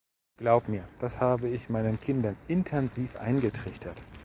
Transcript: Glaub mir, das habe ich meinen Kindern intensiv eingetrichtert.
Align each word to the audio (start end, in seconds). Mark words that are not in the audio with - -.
Glaub 0.37 0.67
mir, 0.67 0.83
das 0.99 1.19
habe 1.19 1.47
ich 1.47 1.69
meinen 1.69 2.01
Kindern 2.01 2.35
intensiv 2.47 3.17
eingetrichtert. 3.19 4.01